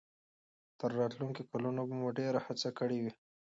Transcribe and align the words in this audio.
تر 0.79 0.89
راتلونکو 0.99 1.41
کلونو 1.51 1.81
به 1.89 1.93
موږ 1.99 2.11
ډېره 2.19 2.39
هڅه 2.47 2.69
کړې 2.79 2.97
وي. 3.03 3.11